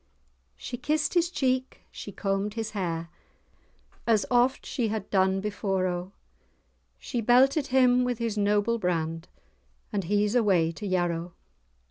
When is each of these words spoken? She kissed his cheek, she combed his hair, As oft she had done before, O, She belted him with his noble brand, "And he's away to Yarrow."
She 0.57 0.77
kissed 0.77 1.13
his 1.13 1.29
cheek, 1.29 1.81
she 1.91 2.11
combed 2.11 2.55
his 2.55 2.71
hair, 2.71 3.09
As 4.07 4.25
oft 4.31 4.65
she 4.65 4.87
had 4.87 5.07
done 5.11 5.41
before, 5.41 5.85
O, 5.85 6.11
She 6.97 7.21
belted 7.21 7.67
him 7.67 8.03
with 8.03 8.17
his 8.17 8.35
noble 8.35 8.79
brand, 8.79 9.27
"And 9.93 10.05
he's 10.05 10.33
away 10.33 10.71
to 10.71 10.87
Yarrow." 10.87 11.33